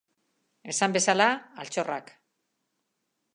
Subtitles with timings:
[0.73, 1.27] Esan bezala,
[1.65, 2.11] altxorrak.